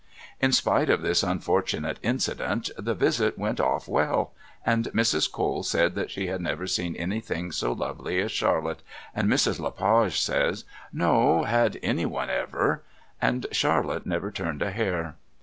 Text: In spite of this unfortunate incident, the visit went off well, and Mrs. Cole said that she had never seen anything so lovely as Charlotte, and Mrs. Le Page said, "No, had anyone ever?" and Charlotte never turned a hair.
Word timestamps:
In 0.39 0.51
spite 0.51 0.89
of 0.89 1.03
this 1.03 1.21
unfortunate 1.21 1.99
incident, 2.01 2.71
the 2.75 2.95
visit 2.95 3.37
went 3.37 3.59
off 3.59 3.87
well, 3.87 4.33
and 4.65 4.85
Mrs. 4.95 5.31
Cole 5.31 5.61
said 5.61 5.93
that 5.93 6.09
she 6.09 6.25
had 6.25 6.41
never 6.41 6.65
seen 6.65 6.95
anything 6.95 7.51
so 7.51 7.71
lovely 7.71 8.19
as 8.19 8.31
Charlotte, 8.31 8.81
and 9.13 9.29
Mrs. 9.29 9.59
Le 9.59 9.69
Page 9.69 10.19
said, 10.19 10.63
"No, 10.91 11.43
had 11.43 11.77
anyone 11.83 12.31
ever?" 12.31 12.81
and 13.21 13.45
Charlotte 13.51 14.07
never 14.07 14.31
turned 14.31 14.63
a 14.63 14.71
hair. 14.71 15.17